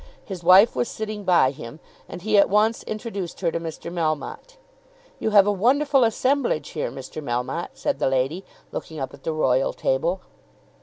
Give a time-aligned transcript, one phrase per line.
[0.25, 3.93] His wife was sitting by him, and he at once introduced her to Mr.
[3.93, 4.57] Melmotte.
[5.19, 7.21] "You have a wonderful assemblage here, Mr.
[7.23, 10.21] Melmotte," said the lady, looking up at the royal table.